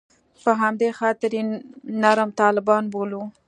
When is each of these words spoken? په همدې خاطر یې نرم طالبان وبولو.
په 0.43 0.51
همدې 0.61 0.89
خاطر 0.99 1.31
یې 1.37 1.43
نرم 2.01 2.29
طالبان 2.41 2.83
وبولو. 2.87 3.21